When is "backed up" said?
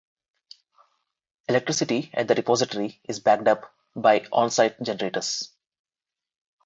3.19-3.71